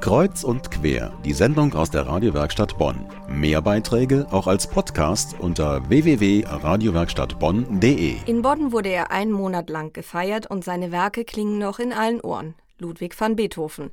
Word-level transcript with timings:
Kreuz 0.00 0.44
und 0.44 0.70
quer, 0.70 1.12
die 1.24 1.32
Sendung 1.32 1.74
aus 1.74 1.90
der 1.90 2.06
Radiowerkstatt 2.06 2.78
Bonn. 2.78 3.06
Mehr 3.28 3.62
Beiträge 3.62 4.26
auch 4.30 4.46
als 4.46 4.66
Podcast 4.66 5.36
unter 5.38 5.88
www.radiowerkstattbonn.de. 5.88 8.16
In 8.26 8.42
Bonn 8.42 8.72
wurde 8.72 8.90
er 8.90 9.10
einen 9.10 9.32
Monat 9.32 9.70
lang 9.70 9.92
gefeiert 9.92 10.50
und 10.50 10.64
seine 10.64 10.92
Werke 10.92 11.24
klingen 11.24 11.58
noch 11.58 11.78
in 11.78 11.92
allen 11.92 12.20
Ohren. 12.20 12.54
Ludwig 12.78 13.18
van 13.18 13.36
Beethoven. 13.36 13.90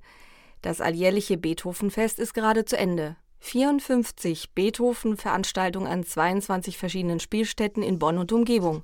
Das 0.61 0.81
alljährliche 0.81 1.37
Beethovenfest 1.37 2.19
ist 2.19 2.33
gerade 2.33 2.65
zu 2.65 2.77
Ende. 2.77 3.15
54 3.39 4.53
Beethoven-Veranstaltungen 4.53 5.87
an 5.87 6.03
22 6.03 6.77
verschiedenen 6.77 7.19
Spielstätten 7.19 7.83
in 7.83 7.99
Bonn 7.99 8.17
und 8.17 8.31
Umgebung. 8.31 8.83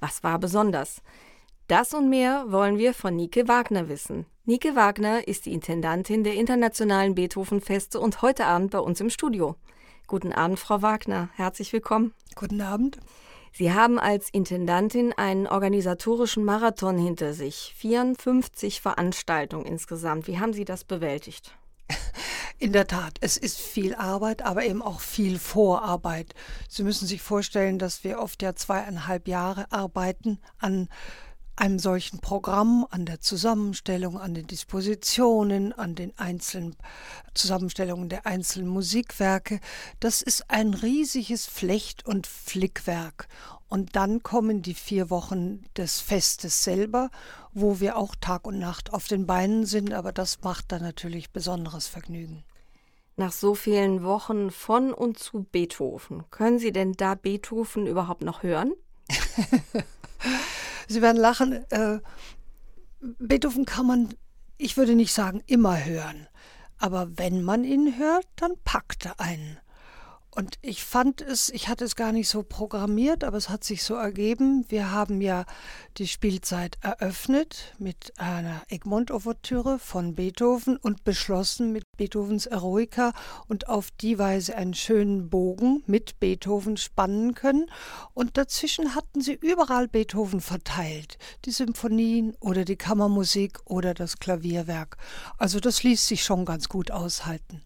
Was 0.00 0.24
war 0.24 0.38
besonders? 0.38 1.02
Das 1.72 1.94
und 1.94 2.10
mehr 2.10 2.44
wollen 2.48 2.76
wir 2.76 2.92
von 2.92 3.16
Nike 3.16 3.48
Wagner 3.48 3.88
wissen. 3.88 4.26
Nike 4.44 4.76
Wagner 4.76 5.26
ist 5.26 5.46
die 5.46 5.54
Intendantin 5.54 6.22
der 6.22 6.34
Internationalen 6.34 7.14
Beethoven-Feste 7.14 7.98
und 7.98 8.20
heute 8.20 8.44
Abend 8.44 8.72
bei 8.72 8.78
uns 8.78 9.00
im 9.00 9.08
Studio. 9.08 9.56
Guten 10.06 10.34
Abend, 10.34 10.58
Frau 10.58 10.82
Wagner. 10.82 11.30
Herzlich 11.32 11.72
willkommen. 11.72 12.12
Guten 12.34 12.60
Abend. 12.60 12.98
Sie 13.54 13.72
haben 13.72 13.98
als 13.98 14.28
Intendantin 14.28 15.14
einen 15.14 15.46
organisatorischen 15.46 16.44
Marathon 16.44 16.98
hinter 16.98 17.32
sich. 17.32 17.72
54 17.78 18.82
Veranstaltungen 18.82 19.64
insgesamt. 19.64 20.26
Wie 20.26 20.38
haben 20.38 20.52
Sie 20.52 20.66
das 20.66 20.84
bewältigt? 20.84 21.56
In 22.58 22.74
der 22.74 22.86
Tat, 22.86 23.16
es 23.22 23.38
ist 23.38 23.58
viel 23.58 23.94
Arbeit, 23.94 24.42
aber 24.42 24.62
eben 24.66 24.82
auch 24.82 25.00
viel 25.00 25.38
Vorarbeit. 25.38 26.34
Sie 26.68 26.82
müssen 26.82 27.08
sich 27.08 27.22
vorstellen, 27.22 27.78
dass 27.78 28.04
wir 28.04 28.18
oft 28.18 28.42
ja 28.42 28.54
zweieinhalb 28.54 29.26
Jahre 29.26 29.72
arbeiten 29.72 30.38
an 30.58 30.90
einem 31.62 31.78
solchen 31.78 32.18
Programm, 32.18 32.88
an 32.90 33.06
der 33.06 33.20
Zusammenstellung, 33.20 34.18
an 34.18 34.34
den 34.34 34.48
Dispositionen, 34.48 35.72
an 35.72 35.94
den 35.94 36.12
einzelnen 36.18 36.74
Zusammenstellungen 37.34 38.08
der 38.08 38.26
einzelnen 38.26 38.68
Musikwerke. 38.68 39.60
Das 40.00 40.22
ist 40.22 40.50
ein 40.50 40.74
riesiges 40.74 41.46
Flecht- 41.46 42.04
und 42.04 42.26
Flickwerk. 42.26 43.28
Und 43.68 43.94
dann 43.94 44.24
kommen 44.24 44.62
die 44.62 44.74
vier 44.74 45.08
Wochen 45.08 45.62
des 45.76 46.00
Festes 46.00 46.64
selber, 46.64 47.10
wo 47.52 47.78
wir 47.78 47.96
auch 47.96 48.16
Tag 48.20 48.44
und 48.44 48.58
Nacht 48.58 48.92
auf 48.92 49.06
den 49.06 49.28
Beinen 49.28 49.64
sind, 49.64 49.92
aber 49.92 50.10
das 50.10 50.40
macht 50.42 50.72
dann 50.72 50.82
natürlich 50.82 51.30
besonderes 51.30 51.86
Vergnügen. 51.86 52.42
Nach 53.16 53.30
so 53.30 53.54
vielen 53.54 54.02
Wochen 54.02 54.50
von 54.50 54.92
und 54.92 55.16
zu 55.16 55.44
Beethoven, 55.44 56.24
können 56.32 56.58
Sie 56.58 56.72
denn 56.72 56.94
da 56.94 57.14
Beethoven 57.14 57.86
überhaupt 57.86 58.22
noch 58.22 58.42
hören? 58.42 58.72
Sie 60.88 61.02
werden 61.02 61.20
lachen. 61.20 61.64
Äh, 61.70 62.00
Beethoven 63.00 63.64
kann 63.64 63.86
man, 63.86 64.14
ich 64.58 64.76
würde 64.76 64.94
nicht 64.94 65.12
sagen 65.12 65.42
immer 65.46 65.84
hören, 65.84 66.28
aber 66.78 67.18
wenn 67.18 67.42
man 67.42 67.64
ihn 67.64 67.98
hört, 67.98 68.26
dann 68.36 68.52
packt 68.64 69.06
er 69.06 69.20
einen. 69.20 69.58
Und 70.34 70.56
ich 70.62 70.82
fand 70.82 71.20
es, 71.20 71.50
ich 71.50 71.68
hatte 71.68 71.84
es 71.84 71.94
gar 71.94 72.10
nicht 72.10 72.28
so 72.28 72.42
programmiert, 72.42 73.22
aber 73.22 73.36
es 73.36 73.50
hat 73.50 73.64
sich 73.64 73.82
so 73.82 73.94
ergeben. 73.96 74.64
Wir 74.68 74.90
haben 74.90 75.20
ja 75.20 75.44
die 75.98 76.08
Spielzeit 76.08 76.78
eröffnet 76.80 77.74
mit 77.78 78.14
einer 78.16 78.62
Egmont-Ouvertüre 78.68 79.78
von 79.78 80.14
Beethoven 80.14 80.78
und 80.78 81.04
beschlossen 81.04 81.70
mit 81.70 81.84
Beethovens 82.02 82.46
Eroica 82.46 83.12
und 83.46 83.68
auf 83.68 83.92
die 83.92 84.18
Weise 84.18 84.56
einen 84.56 84.74
schönen 84.74 85.30
Bogen 85.30 85.84
mit 85.86 86.18
Beethoven 86.18 86.76
spannen 86.76 87.36
können. 87.36 87.70
Und 88.12 88.36
dazwischen 88.36 88.96
hatten 88.96 89.20
sie 89.20 89.34
überall 89.34 89.86
Beethoven 89.86 90.40
verteilt. 90.40 91.16
Die 91.44 91.52
Symphonien 91.52 92.36
oder 92.40 92.64
die 92.64 92.74
Kammermusik 92.74 93.60
oder 93.66 93.94
das 93.94 94.18
Klavierwerk. 94.18 94.96
Also 95.38 95.60
das 95.60 95.84
ließ 95.84 96.08
sich 96.08 96.24
schon 96.24 96.44
ganz 96.44 96.68
gut 96.68 96.90
aushalten. 96.90 97.62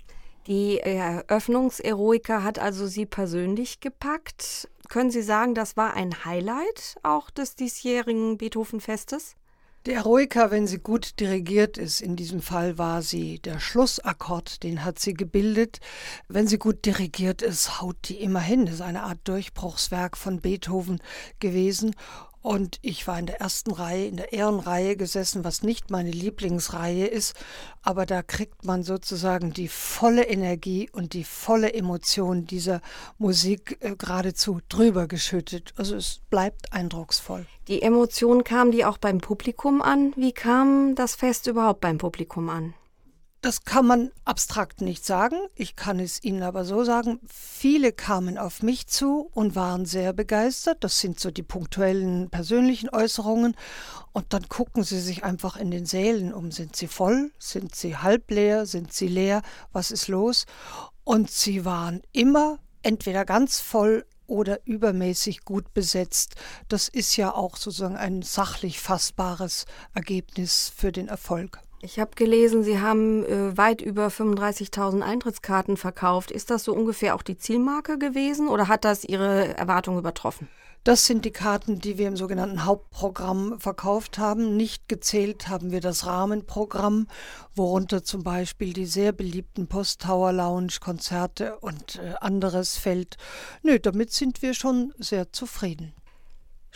Die 0.47 0.81
Eröffnungseroika 0.81 2.43
hat 2.43 2.59
also 2.59 2.87
Sie 2.87 3.07
persönlich 3.07 3.81
gepackt. 3.81 4.69
Können 4.91 5.11
Sie 5.11 5.23
sagen, 5.23 5.55
das 5.55 5.79
war 5.79 5.95
ein 5.95 6.27
Highlight 6.27 6.97
auch 7.03 7.31
des 7.31 7.57
diesjährigen 7.57 8.37
Beethoven-Festes? 8.37 9.35
Die 9.87 9.93
Eroika, 9.93 10.51
wenn 10.51 10.67
sie 10.67 10.79
gut 10.81 11.21
dirigiert 11.21 11.79
ist, 11.79 12.01
in 12.01 12.17
diesem 12.17 12.43
Fall 12.43 12.77
war 12.77 13.03
sie 13.03 13.39
der 13.39 13.61
Schlussakkord, 13.61 14.65
den 14.65 14.85
hat 14.85 14.99
sie 14.99 15.15
gebildet. 15.15 15.79
Wenn 16.27 16.49
sie 16.49 16.59
gut 16.59 16.85
dirigiert 16.85 17.41
ist, 17.41 17.81
haut 17.81 17.97
die 18.09 18.17
immer 18.17 18.41
hin. 18.41 18.67
Das 18.67 18.75
ist 18.75 18.81
eine 18.81 19.05
Art 19.05 19.21
Durchbruchswerk 19.23 20.17
von 20.17 20.41
Beethoven 20.41 21.01
gewesen. 21.39 21.95
Und 22.47 22.79
ich 22.83 23.09
war 23.09 23.19
in 23.19 23.27
der 23.27 23.41
ersten 23.41 23.73
Reihe, 23.73 24.07
in 24.07 24.19
der 24.19 24.33
Ehrenreihe 24.33 24.97
gesessen, 24.97 25.43
was 25.43 25.65
nicht 25.65 25.91
meine 25.91 26.13
Lieblingsreihe 26.13 27.09
ist. 27.09 27.35
Aber 27.83 28.07
da 28.07 28.23
kriegt 28.23 28.65
man 28.65 28.85
sozusagen 28.85 29.53
die 29.53 29.67
volle 29.67 30.23
Energie 30.23 30.89
und 30.93 31.15
die 31.15 31.25
volle 31.25 31.75
Emotion 31.75 32.47
dieser 32.47 32.83
Musik 33.19 33.79
äh, 33.81 33.97
geradezu 33.97 34.61
drüber 34.69 35.09
geschüttet. 35.09 35.75
Also 35.77 35.97
es 35.97 36.21
bleibt 36.31 36.73
eindrucksvoll. 36.73 37.47
Die 37.67 37.83
Emotion 37.83 38.45
kam 38.45 38.71
die 38.71 38.85
auch 38.85 38.99
beim 38.99 39.19
Publikum 39.19 39.83
an? 39.83 40.13
Wie 40.15 40.31
kam 40.31 40.95
das 40.95 41.17
Fest 41.17 41.49
überhaupt 41.49 41.81
beim 41.81 41.99
Publikum 41.99 42.49
an? 42.49 42.75
Das 43.47 43.63
kann 43.63 43.87
man 43.87 44.11
abstrakt 44.25 44.81
nicht 44.81 45.05
sagen. 45.05 45.37
Ich 45.55 45.77
kann 45.77 46.01
es 46.01 46.21
Ihnen 46.25 46.43
aber 46.43 46.65
so 46.65 46.83
sagen. 46.83 47.21
Viele 47.33 47.93
kamen 47.93 48.39
auf 48.39 48.61
mich 48.61 48.89
zu 48.89 49.31
und 49.35 49.55
waren 49.55 49.87
sehr 49.87 50.13
begeistert. 50.13 50.83
Das 50.83 50.99
sind 50.99 51.21
so 51.21 51.31
die 51.31 51.45
punktuellen 51.45 52.29
persönlichen 52.29 52.89
Äußerungen. 52.89 53.55
Und 54.11 54.33
dann 54.33 54.49
gucken 54.49 54.83
sie 54.83 55.01
sich 55.01 55.23
einfach 55.23 55.57
in 55.57 55.71
den 55.71 55.87
Sälen 55.87 56.35
um. 56.35 56.51
Sind 56.51 56.75
sie 56.75 56.89
voll? 56.89 57.31
Sind 57.39 57.77
sie 57.77 57.97
halb 57.97 58.33
leer? 58.33 58.67
Sind 58.67 58.93
sie 58.93 59.07
leer? 59.07 59.43
Was 59.71 59.93
ist 59.93 60.09
los? 60.09 60.47
Und 61.05 61.31
sie 61.31 61.65
waren 61.65 62.03
immer 62.11 62.59
entweder 62.83 63.25
ganz 63.25 63.61
voll 63.61 64.07
oder 64.27 64.59
übermäßig 64.67 65.45
gut 65.45 65.73
besetzt. 65.73 66.35
Das 66.67 66.89
ist 66.89 67.17
ja 67.17 67.33
auch 67.33 67.57
sozusagen 67.57 67.97
ein 67.97 68.23
sachlich 68.23 68.81
fassbares 68.81 69.67
Ergebnis 69.95 70.73
für 70.77 70.91
den 70.91 71.07
Erfolg. 71.07 71.61
Ich 71.83 72.01
habe 72.01 72.13
gelesen, 72.15 72.63
Sie 72.63 72.81
haben 72.81 73.25
äh, 73.25 73.57
weit 73.57 73.83
über 73.83 74.09
35.000 74.09 75.03
Eintrittskarten 75.03 75.77
verkauft. 75.77 76.31
Ist 76.31 76.51
das 76.51 76.65
so 76.65 76.73
ungefähr 76.75 77.15
auch 77.15 77.23
die 77.23 77.37
Zielmarke 77.37 77.99
gewesen 77.99 78.49
oder 78.49 78.69
hat 78.69 78.85
das 78.85 79.05
Ihre 79.05 79.57
Erwartungen 79.57 79.99
übertroffen? 79.99 80.49
Das 80.85 81.05
sind 81.05 81.25
die 81.25 81.33
Karten, 81.33 81.81
die 81.81 81.99
wir 81.99 82.07
im 82.07 82.17
sogenannten 82.17 82.65
Hauptprogramm 82.65 83.59
verkauft 83.59 84.19
haben. 84.19 84.57
Nicht 84.57 84.89
gezählt 84.89 85.49
haben 85.49 85.73
wir 85.73 85.81
das 85.81 86.07
Rahmenprogramm, 86.07 87.09
worunter 87.57 88.05
zum 88.05 88.23
Beispiel 88.23 88.73
die 88.73 88.87
sehr 88.87 89.11
beliebten 89.11 89.67
Post-Tower 89.67 90.33
Lounge 90.33 90.75
Konzerte 90.81 91.57
und 91.59 91.97
äh, 91.97 92.15
anderes 92.21 92.77
fällt. 92.77 93.17
Nö, 93.65 93.81
damit 93.81 94.13
sind 94.13 94.43
wir 94.43 94.55
schon 94.55 94.95
sehr 94.97 95.33
zufrieden. 95.33 95.93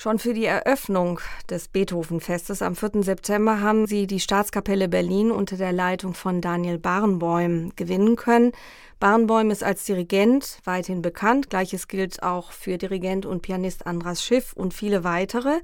Schon 0.01 0.19
für 0.19 0.33
die 0.33 0.47
Eröffnung 0.47 1.21
des 1.51 1.69
Beethoven-Festes 1.69 2.63
am 2.63 2.75
4. 2.75 3.03
September 3.03 3.61
haben 3.61 3.87
sie 3.87 4.07
die 4.07 4.19
Staatskapelle 4.19 4.89
Berlin 4.89 5.31
unter 5.31 5.59
der 5.59 5.73
Leitung 5.73 6.15
von 6.15 6.41
Daniel 6.41 6.79
Barenboim 6.79 7.73
gewinnen 7.77 8.17
können. 8.17 8.53
Barenboim 8.99 9.51
ist 9.51 9.63
als 9.63 9.85
Dirigent 9.85 10.61
weithin 10.65 11.03
bekannt. 11.03 11.51
Gleiches 11.51 11.87
gilt 11.87 12.23
auch 12.23 12.51
für 12.53 12.79
Dirigent 12.79 13.27
und 13.27 13.43
Pianist 13.43 13.87
Andras 13.87 14.25
Schiff 14.25 14.55
und 14.55 14.73
viele 14.73 15.05
weitere. 15.05 15.61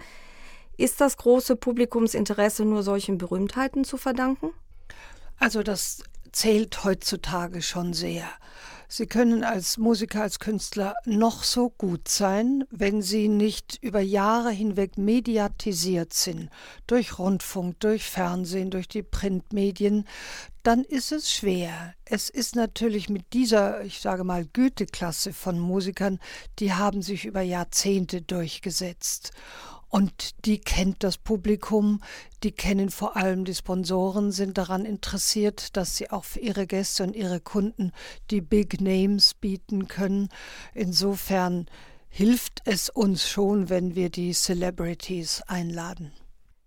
Ist 0.77 1.01
das 1.01 1.17
große 1.17 1.57
Publikumsinteresse 1.57 2.67
nur 2.67 2.83
solchen 2.83 3.17
Berühmtheiten 3.17 3.85
zu 3.85 3.97
verdanken? 3.97 4.51
Also 5.39 5.63
das 5.63 6.03
zählt 6.33 6.85
heutzutage 6.85 7.63
schon 7.63 7.95
sehr. 7.95 8.29
Sie 8.89 9.07
können 9.07 9.43
als 9.43 9.79
Musiker, 9.79 10.23
als 10.23 10.39
Künstler 10.39 10.95
noch 11.05 11.43
so 11.43 11.71
gut 11.71 12.09
sein, 12.09 12.65
wenn 12.71 13.03
Sie 13.03 13.29
nicht 13.29 13.79
über 13.83 14.01
Jahre 14.01 14.51
hinweg 14.51 14.97
mediatisiert 14.97 16.13
sind, 16.13 16.51
durch 16.87 17.19
Rundfunk, 17.19 17.81
durch 17.81 18.05
Fernsehen, 18.05 18.71
durch 18.71 18.89
die 18.89 19.03
Printmedien, 19.03 20.07
dann 20.63 20.83
ist 20.83 21.13
es 21.13 21.33
schwer. 21.33 21.95
Es 22.05 22.29
ist 22.29 22.57
natürlich 22.57 23.09
mit 23.09 23.33
dieser, 23.33 23.85
ich 23.85 24.01
sage 24.01 24.25
mal, 24.25 24.47
Güteklasse 24.47 25.33
von 25.33 25.59
Musikern, 25.59 26.19
die 26.59 26.73
haben 26.73 27.03
sich 27.03 27.25
über 27.25 27.41
Jahrzehnte 27.41 28.23
durchgesetzt. 28.23 29.33
Und 29.89 30.45
die 30.45 30.59
kennt 30.59 31.05
das 31.05 31.17
Publikum, 31.17 32.01
die 32.43 32.53
kennen 32.53 32.91
vor 32.91 33.17
allem 33.17 33.45
die 33.45 33.55
Sponsoren, 33.55 34.33
sind 34.33 34.59
daran 34.59 34.85
interessiert, 34.85 35.77
dass 35.77 35.97
sie 35.97 36.11
auch 36.11 36.25
für 36.25 36.41
ihre 36.41 36.67
Gäste 36.67 37.05
und 37.05 37.15
ihre 37.15 37.41
Kunden 37.41 37.93
die 38.31 38.41
Big 38.41 38.81
Names 38.81 39.35
bieten 39.35 39.89
können. 39.89 40.29
Insofern 40.75 41.67
hilft 42.09 42.63
es 42.65 42.91
uns 42.91 43.29
schon, 43.29 43.69
wenn 43.69 43.95
wir 43.95 44.11
die 44.11 44.33
Celebrities 44.33 45.43
einladen. 45.47 46.13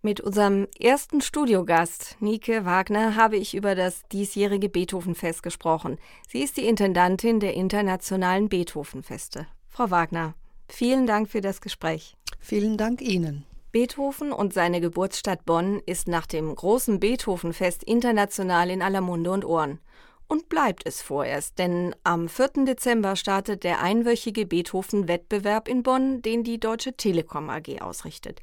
Mit 0.01 0.21
unserem 0.21 0.65
ersten 0.79 1.19
Studiogast, 1.19 2.15
Nike 2.21 2.63
Wagner, 2.63 3.17
habe 3.17 3.35
ich 3.35 3.53
über 3.53 3.75
das 3.75 4.03
diesjährige 4.13 4.69
Beethovenfest 4.69 5.43
gesprochen. 5.43 5.97
Sie 6.29 6.41
ist 6.41 6.55
die 6.55 6.67
Intendantin 6.67 7.41
der 7.41 7.53
Internationalen 7.53 8.47
Beethovenfeste. 8.47 9.45
Frau 9.67 9.91
Wagner, 9.91 10.35
vielen 10.69 11.05
Dank 11.05 11.29
für 11.29 11.41
das 11.41 11.59
Gespräch. 11.59 12.15
Vielen 12.39 12.77
Dank 12.77 13.01
Ihnen. 13.01 13.45
Beethoven 13.71 14.31
und 14.31 14.53
seine 14.53 14.81
Geburtsstadt 14.81 15.45
Bonn 15.45 15.81
ist 15.85 16.07
nach 16.07 16.25
dem 16.25 16.55
großen 16.55 16.99
Beethovenfest 16.99 17.83
international 17.83 18.71
in 18.71 18.81
aller 18.81 19.01
Munde 19.01 19.31
und 19.31 19.45
Ohren. 19.45 19.79
Und 20.27 20.49
bleibt 20.49 20.85
es 20.85 21.01
vorerst, 21.01 21.59
denn 21.59 21.95
am 22.03 22.29
4. 22.29 22.65
Dezember 22.65 23.15
startet 23.15 23.63
der 23.63 23.81
einwöchige 23.81 24.45
Beethoven-Wettbewerb 24.45 25.67
in 25.67 25.83
Bonn, 25.83 26.21
den 26.21 26.43
die 26.43 26.59
Deutsche 26.59 26.93
Telekom 26.93 27.49
AG 27.49 27.81
ausrichtet. 27.81 28.41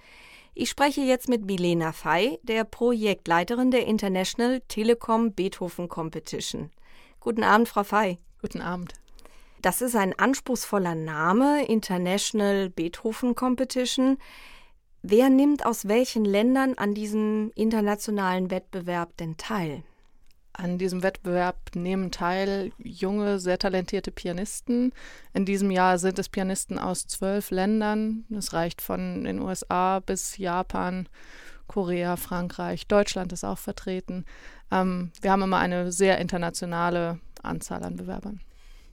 Ich 0.55 0.71
spreche 0.71 1.03
jetzt 1.03 1.29
mit 1.29 1.45
Milena 1.45 1.93
Fey, 1.93 2.39
der 2.43 2.65
Projektleiterin 2.65 3.71
der 3.71 3.87
International 3.87 4.63
Telekom 4.69 5.33
Beethoven 5.33 5.89
Competition. 5.89 6.71
Guten 7.21 7.45
Abend, 7.45 7.69
Frau 7.69 7.85
Fey. 7.85 8.19
Guten 8.41 8.63
Abend. 8.63 8.95
Das 9.67 9.83
ist 9.83 9.97
ein 9.97 10.17
anspruchsvoller 10.17 10.95
Name, 10.95 11.67
International 11.67 12.71
Beethoven 12.71 13.35
Competition. 13.35 14.17
Wer 15.03 15.29
nimmt 15.29 15.67
aus 15.67 15.89
welchen 15.89 16.25
Ländern 16.25 16.75
an 16.75 16.95
diesem 16.95 17.51
internationalen 17.57 18.53
Wettbewerb 18.53 19.17
denn 19.17 19.37
teil? 19.39 19.83
An 20.53 20.79
diesem 20.79 21.03
Wettbewerb 21.03 21.57
nehmen 21.75 22.13
teil 22.13 22.71
junge, 22.79 23.41
sehr 23.41 23.59
talentierte 23.59 24.13
Pianisten. 24.13 24.93
In 25.35 25.45
diesem 25.45 25.73
Jahr 25.73 25.99
sind 25.99 26.21
es 26.21 26.29
Pianisten 26.29 26.79
aus 26.79 27.09
zwölf 27.09 27.51
Ländern. 27.51 28.25
Das 28.29 28.53
reicht 28.53 28.81
von 28.81 29.25
den 29.25 29.41
USA 29.41 29.99
bis 29.99 30.37
Japan, 30.37 31.09
Korea, 31.67 32.15
Frankreich, 32.15 32.87
Deutschland 32.87 33.33
ist 33.33 33.43
auch 33.43 33.59
vertreten. 33.59 34.27
Ähm, 34.71 35.11
wir 35.21 35.33
haben 35.33 35.43
immer 35.43 35.59
eine 35.59 35.91
sehr 35.91 36.19
internationale 36.19 37.19
Anzahl 37.43 37.83
an 37.83 37.97
Bewerbern. 37.97 38.41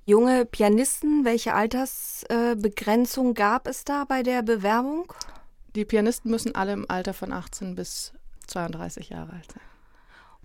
Junge 0.05 0.45
Pianisten, 0.45 1.23
welche 1.23 1.53
Altersbegrenzung 1.53 3.33
gab 3.35 3.67
es 3.67 3.85
da 3.85 4.03
bei 4.03 4.21
der 4.21 4.41
Bewerbung? 4.41 5.13
Die 5.75 5.85
Pianisten 5.85 6.29
müssen 6.29 6.55
alle 6.55 6.73
im 6.73 6.89
Alter 6.89 7.13
von 7.13 7.31
18 7.31 7.75
bis 7.75 8.11
32 8.47 9.09
Jahre 9.09 9.31
alt 9.31 9.51
sein. 9.53 9.63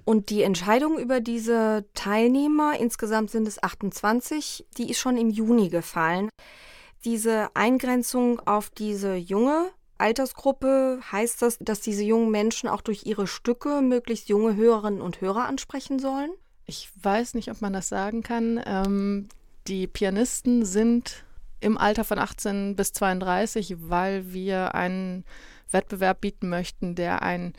Und 0.05 0.31
die 0.31 0.43
Entscheidung 0.43 0.97
über 0.97 1.21
diese 1.21 1.85
Teilnehmer, 1.95 2.79
insgesamt 2.79 3.31
sind 3.31 3.49
es 3.49 3.61
28, 3.61 4.65
die 4.77 4.91
ist 4.91 5.01
schon 5.01 5.17
im 5.17 5.29
Juni 5.29 5.71
gefallen. 5.71 6.31
Diese 7.05 7.49
Eingrenzung 7.55 8.41
auf 8.47 8.71
diese 8.71 9.17
junge 9.17 9.71
Altersgruppe, 9.99 11.01
heißt 11.11 11.43
das, 11.43 11.59
dass 11.61 11.81
diese 11.81 12.05
jungen 12.05 12.31
Menschen 12.31 12.69
auch 12.69 12.81
durch 12.81 13.07
ihre 13.07 13.27
Stücke 13.27 13.83
möglichst 13.83 14.29
junge 14.29 14.55
Hörerinnen 14.55 15.03
und 15.03 15.21
Hörer 15.21 15.47
ansprechen 15.47 15.99
sollen? 15.99 16.31
Ich 16.65 16.91
weiß 17.03 17.35
nicht, 17.35 17.51
ob 17.51 17.61
man 17.61 17.73
das 17.73 17.89
sagen 17.89 18.23
kann. 18.23 18.63
Ähm, 18.65 19.29
die 19.69 19.87
Pianisten 19.87 20.65
sind 20.65 21.25
im 21.61 21.77
Alter 21.77 22.05
von 22.05 22.19
18 22.19 22.77
bis 22.77 22.93
32, 22.93 23.77
weil 23.79 24.33
wir 24.33 24.75
einen 24.75 25.25
Wettbewerb 25.71 26.21
bieten 26.21 26.49
möchten, 26.49 26.95
der 26.95 27.23
ein, 27.23 27.53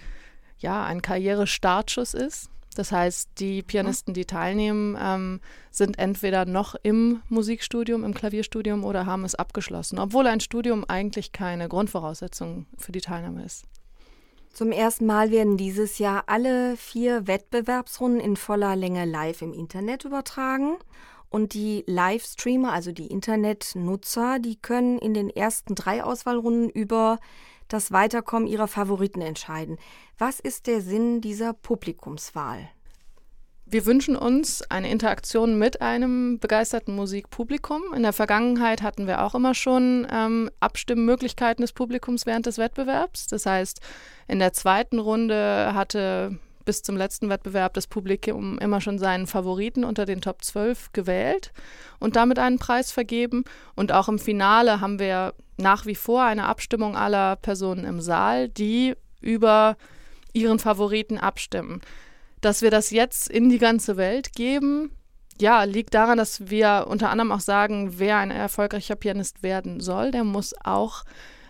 ja, 0.57 0.85
ein 0.85 1.01
Karrierestartschuss 1.01 2.13
ist. 2.13 2.49
Das 2.75 2.91
heißt, 2.91 3.31
die 3.39 3.61
Pianisten, 3.61 4.13
die 4.13 4.25
teilnehmen, 4.25 4.97
ähm, 4.99 5.41
sind 5.69 5.99
entweder 5.99 6.45
noch 6.45 6.75
im 6.81 7.21
Musikstudium, 7.27 8.03
im 8.03 8.13
Klavierstudium 8.13 8.83
oder 8.85 9.05
haben 9.05 9.25
es 9.25 9.35
abgeschlossen, 9.35 9.99
obwohl 9.99 10.27
ein 10.27 10.39
Studium 10.39 10.85
eigentlich 10.87 11.31
keine 11.31 11.67
Grundvoraussetzung 11.67 12.67
für 12.77 12.91
die 12.91 13.01
Teilnahme 13.01 13.43
ist. 13.43 13.65
Zum 14.53 14.71
ersten 14.71 15.05
Mal 15.05 15.31
werden 15.31 15.57
dieses 15.57 15.99
Jahr 15.99 16.23
alle 16.27 16.75
vier 16.77 17.27
Wettbewerbsrunden 17.27 18.19
in 18.19 18.35
voller 18.35 18.75
Länge 18.75 19.05
live 19.05 19.41
im 19.41 19.53
Internet 19.53 20.05
übertragen. 20.05 20.77
Und 21.29 21.53
die 21.53 21.83
Livestreamer, 21.85 22.73
also 22.73 22.91
die 22.91 23.07
Internetnutzer, 23.07 24.39
die 24.39 24.55
können 24.55 24.97
in 24.97 25.13
den 25.13 25.29
ersten 25.29 25.75
drei 25.75 26.03
Auswahlrunden 26.03 26.69
über 26.69 27.19
das 27.67 27.91
Weiterkommen 27.91 28.47
ihrer 28.47 28.67
Favoriten 28.67 29.21
entscheiden. 29.21 29.77
Was 30.17 30.39
ist 30.39 30.67
der 30.67 30.81
Sinn 30.81 31.21
dieser 31.21 31.53
Publikumswahl? 31.53 32.69
Wir 33.71 33.85
wünschen 33.85 34.15
uns 34.15 34.63
eine 34.71 34.89
Interaktion 34.89 35.59
mit 35.59 35.79
einem 35.79 36.39
begeisterten 36.39 36.95
Musikpublikum. 36.95 37.93
In 37.95 38.01
der 38.01 38.13
Vergangenheit 38.13 38.81
hatten 38.81 39.05
wir 39.05 39.21
auch 39.23 39.35
immer 39.35 39.53
schon 39.53 40.07
ähm, 40.11 40.49
Abstimmmöglichkeiten 40.59 41.61
des 41.61 41.73
Publikums 41.73 42.25
während 42.25 42.47
des 42.47 42.57
Wettbewerbs. 42.57 43.27
Das 43.27 43.45
heißt, 43.45 43.79
in 44.27 44.39
der 44.39 44.53
zweiten 44.53 44.97
Runde 44.97 45.75
hatte 45.75 46.39
bis 46.69 46.83
zum 46.83 46.95
letzten 46.95 47.29
Wettbewerb 47.29 47.73
das 47.73 47.87
Publikum 47.87 48.59
immer 48.59 48.79
schon 48.79 48.99
seinen 48.99 49.25
Favoriten 49.25 49.83
unter 49.83 50.05
den 50.05 50.21
Top 50.21 50.43
12 50.43 50.93
gewählt 50.93 51.51
und 51.97 52.15
damit 52.15 52.37
einen 52.37 52.59
Preis 52.59 52.91
vergeben. 52.91 53.43
Und 53.75 53.91
auch 53.91 54.07
im 54.07 54.19
Finale 54.19 54.79
haben 54.79 54.99
wir 54.99 55.33
nach 55.57 55.87
wie 55.87 55.95
vor 55.95 56.21
eine 56.21 56.45
Abstimmung 56.45 56.95
aller 56.95 57.37
Personen 57.37 57.85
im 57.85 58.01
Saal, 58.01 58.49
die 58.49 58.93
über 59.19 59.77
ihren 60.31 60.59
Favoriten 60.59 61.17
abstimmen. 61.17 61.81
Dass 62.39 62.61
wir 62.61 62.69
das 62.69 62.91
jetzt 62.91 63.31
in 63.31 63.49
die 63.49 63.57
ganze 63.57 63.97
Welt 63.97 64.33
geben, 64.33 64.91
ja, 65.41 65.63
liegt 65.63 65.95
daran, 65.95 66.19
dass 66.19 66.51
wir 66.51 66.85
unter 66.87 67.09
anderem 67.09 67.31
auch 67.31 67.39
sagen, 67.39 67.97
wer 67.97 68.17
ein 68.17 68.29
erfolgreicher 68.29 68.95
Pianist 68.95 69.41
werden 69.41 69.79
soll, 69.79 70.11
der 70.11 70.23
muss 70.23 70.53
auch 70.63 71.03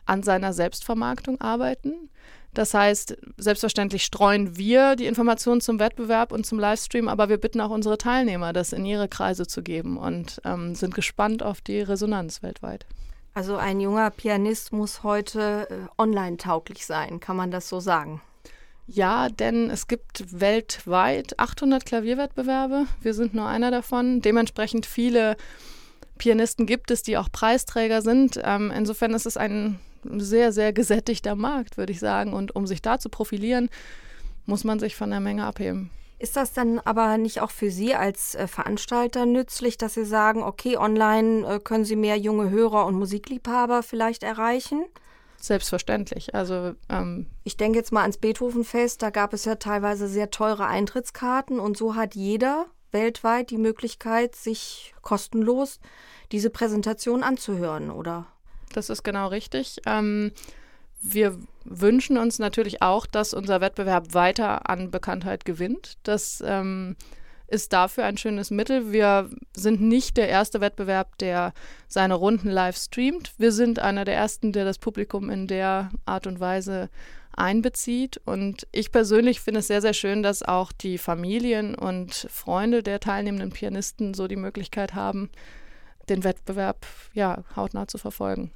an 0.06 0.24
seiner 0.24 0.54
Selbstvermarktung 0.54 1.42
arbeiten. 1.42 2.10
Das 2.54 2.74
heißt, 2.74 3.16
selbstverständlich 3.38 4.04
streuen 4.04 4.58
wir 4.58 4.96
die 4.96 5.06
Informationen 5.06 5.62
zum 5.62 5.80
Wettbewerb 5.80 6.32
und 6.32 6.46
zum 6.46 6.60
Livestream, 6.60 7.08
aber 7.08 7.30
wir 7.30 7.38
bitten 7.38 7.62
auch 7.62 7.70
unsere 7.70 7.98
Teilnehmer, 7.98 8.54
das 8.54 8.74
in 8.74 8.86
ihre 8.86 9.08
Kreise 9.08 9.46
zu 9.46 9.62
geben 9.62 9.98
und 9.98 10.42
ähm, 10.46 10.74
sind 10.76 10.96
gespannt 10.96 11.44
auf 11.44 11.62
die 11.62 11.82
Resonanz 11.82 12.42
weltweit. 12.42 12.86
Also 13.34 13.58
ein 13.58 13.80
junger 13.80 14.10
Pianist 14.10 14.74
muss 14.74 15.04
heute 15.04 15.68
äh, 15.70 16.02
online 16.02 16.38
tauglich 16.38 16.86
sein, 16.86 17.20
kann 17.20 17.38
man 17.38 17.52
das 17.52 17.70
so 17.70 17.80
sagen? 17.80 18.22
Ja, 18.92 19.30
denn 19.30 19.70
es 19.70 19.88
gibt 19.88 20.40
weltweit 20.42 21.38
800 21.38 21.86
Klavierwettbewerbe. 21.86 22.88
Wir 23.02 23.14
sind 23.14 23.36
nur 23.36 23.46
einer 23.46 23.70
davon. 23.70 24.22
Dementsprechend 24.22 24.88
viele 24.88 25.38
Pianisten 26.18 26.66
gibt 26.66 26.90
es, 26.90 27.04
die 27.04 27.16
auch 27.16 27.32
Preisträger 27.32 28.02
sind. 28.02 28.40
Ähm, 28.44 28.72
insofern 28.76 29.14
ist 29.14 29.28
es 29.28 29.38
ein 29.38 29.80
sehr, 30.04 30.52
sehr 30.52 30.74
gesättigter 30.74 31.36
Markt, 31.36 31.78
würde 31.78 31.92
ich 31.92 32.00
sagen. 32.00 32.34
Und 32.34 32.56
um 32.56 32.68
sich 32.68 32.82
da 32.82 33.00
zu 33.00 33.10
profilieren, 33.10 33.70
muss 34.46 34.64
man 34.64 34.80
sich 34.80 34.96
von 34.96 35.10
der 35.10 35.20
Menge 35.20 35.46
abheben. 35.46 35.92
Ist 36.20 36.36
das 36.36 36.52
dann 36.52 36.80
aber 36.80 37.18
nicht 37.18 37.40
auch 37.40 37.52
für 37.52 37.72
Sie 37.72 37.96
als 37.96 38.36
äh, 38.36 38.48
Veranstalter 38.48 39.26
nützlich, 39.26 39.78
dass 39.78 39.94
Sie 39.94 40.04
sagen, 40.04 40.44
okay, 40.44 40.76
online 40.76 41.48
äh, 41.48 41.60
können 41.60 41.86
Sie 41.86 41.96
mehr 41.96 42.18
junge 42.18 42.50
Hörer 42.50 42.86
und 42.86 42.96
Musikliebhaber 42.96 43.84
vielleicht 43.84 44.24
erreichen? 44.24 44.84
Selbstverständlich. 45.38 46.36
Also 46.36 46.74
ähm 46.90 47.28
ich 47.46 47.56
denke 47.56 47.78
jetzt 47.78 47.94
mal 47.94 48.02
ans 48.02 48.18
Beethovenfest, 48.18 49.02
da 49.02 49.10
gab 49.10 49.34
es 49.34 49.46
ja 49.46 49.56
teilweise 49.56 50.10
sehr 50.10 50.30
teure 50.30 50.66
Eintrittskarten 50.66 51.62
und 51.62 51.78
so 51.78 51.96
hat 51.96 52.16
jeder 52.16 52.66
weltweit 52.92 53.50
die 53.50 53.58
Möglichkeit, 53.58 54.36
sich 54.36 54.94
kostenlos 55.02 55.80
diese 56.34 56.50
Präsentation 56.50 57.24
anzuhören, 57.24 57.92
oder? 57.92 58.28
Das 58.74 58.90
ist 58.90 59.04
genau 59.04 59.28
richtig. 59.28 59.78
Ähm, 59.86 60.32
wir 61.02 61.38
wünschen 61.64 62.18
uns 62.18 62.40
natürlich 62.40 62.82
auch, 62.82 63.06
dass 63.06 63.34
unser 63.34 63.62
Wettbewerb 63.62 64.14
weiter 64.14 64.70
an 64.70 64.92
Bekanntheit 64.92 65.46
gewinnt. 65.46 65.98
Das 66.04 66.44
ähm, 66.46 66.96
ist 67.48 67.74
dafür 67.74 68.06
ein 68.06 68.18
schönes 68.18 68.52
Mittel. 68.52 68.92
Wir 68.92 69.30
sind 69.56 69.82
nicht 69.82 70.18
der 70.18 70.30
erste 70.30 70.62
Wettbewerb, 70.62 71.18
der 71.18 71.54
seine 71.88 72.16
Runden 72.16 72.50
live 72.50 72.78
streamt. 72.78 73.34
Wir 73.38 73.52
sind 73.52 73.80
einer 73.80 74.06
der 74.06 74.16
ersten, 74.16 74.52
der 74.52 74.66
das 74.66 74.78
Publikum 74.78 75.30
in 75.30 75.48
der 75.48 75.90
Art 76.06 76.28
und 76.28 76.40
Weise 76.40 76.90
einbezieht. 77.32 78.22
Und 78.26 78.68
ich 78.72 78.92
persönlich 78.92 79.40
finde 79.40 79.62
es 79.62 79.68
sehr, 79.68 79.82
sehr 79.82 79.94
schön, 79.94 80.22
dass 80.22 80.44
auch 80.44 80.72
die 80.72 80.98
Familien 80.98 81.76
und 81.76 82.28
Freunde 82.30 82.84
der 82.84 83.00
teilnehmenden 83.00 83.52
Pianisten 83.52 84.14
so 84.14 84.28
die 84.28 84.36
Möglichkeit 84.36 84.94
haben, 84.94 85.30
den 86.10 86.24
Wettbewerb 86.24 86.86
ja, 87.14 87.44
hautnah 87.56 87.88
zu 87.88 87.98
verfolgen. 87.98 88.52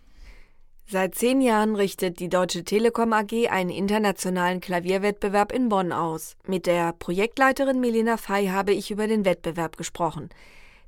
Seit 0.86 1.16
zehn 1.16 1.42
Jahren 1.42 1.76
richtet 1.76 2.20
die 2.20 2.30
Deutsche 2.30 2.64
Telekom 2.64 3.14
AG 3.14 3.50
einen 3.50 3.70
internationalen 3.70 4.60
Klavierwettbewerb 4.60 5.52
in 5.52 5.70
Bonn 5.70 5.92
aus. 5.92 6.36
Mit 6.46 6.66
der 6.66 6.94
Projektleiterin 6.94 7.80
Melina 7.80 8.18
Fey 8.18 8.48
habe 8.48 8.74
ich 8.74 8.92
über 8.92 9.08
den 9.08 9.26
Wettbewerb 9.26 9.78
gesprochen. 9.78 10.30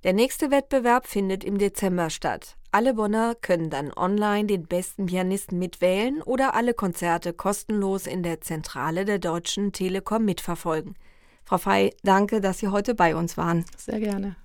Der 0.03 0.13
nächste 0.13 0.51
Wettbewerb 0.51 1.07
findet 1.07 1.43
im 1.43 1.57
Dezember 1.57 2.11
statt. 2.11 2.55
Alle 2.71 2.93
Bonner 2.93 3.35
können 3.35 3.69
dann 3.69 3.91
online 3.91 4.45
den 4.45 4.65
besten 4.65 5.07
Pianisten 5.07 5.57
mitwählen 5.57 6.21
oder 6.21 6.53
alle 6.53 6.73
Konzerte 6.73 7.33
kostenlos 7.33 8.05
in 8.05 8.21
der 8.21 8.41
Zentrale 8.41 9.05
der 9.05 9.17
Deutschen 9.17 9.71
Telekom 9.71 10.25
mitverfolgen. 10.25 10.95
Frau 11.45 11.57
Fey, 11.57 11.95
danke, 12.03 12.41
dass 12.41 12.59
Sie 12.59 12.67
heute 12.67 12.93
bei 12.93 13.15
uns 13.15 13.37
waren. 13.37 13.65
Sehr 13.77 13.99
gerne. 13.99 14.35